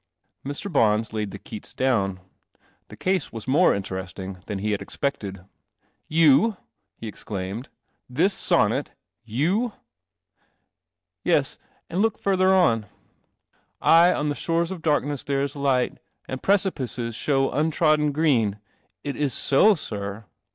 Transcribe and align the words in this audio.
Mr. 0.43 0.73
Bons 0.73 1.13
laid 1.13 1.29
the 1.29 1.37
Keats 1.37 1.75
down. 1.75 2.21
The 2.87 2.97
case 2.97 3.31
was 3.31 3.47
more 3.47 3.75
interesting 3.75 4.41
than 4.47 4.57
he 4.57 4.71
had 4.71 4.81
expected." 4.81 5.45
You 6.23 6.53
f" 6.53 6.57
he 6.97 7.05
exclaimed." 7.07 7.69
This 8.19 8.33
sonnet, 8.33 8.93
you?' 9.25 9.73
"Yes— 11.23 11.59
and 11.87 12.01
look 12.01 12.17
further 12.17 12.51
on: 12.51 12.87
'Aye, 13.79 14.11
on 14.13 14.29
the 14.29 14.33
shores 14.33 14.71
of 14.71 14.81
darkness 14.81 15.23
there 15.23 15.43
is 15.43 15.55
light, 15.55 15.99
and 16.27 16.41
precipices 16.41 17.13
show 17.13 17.51
untrodden 17.51 18.11
green.' 18.11 18.59
It 19.03 19.15
is 19.15 19.35
so, 19.35 19.75
sir. 19.75 20.25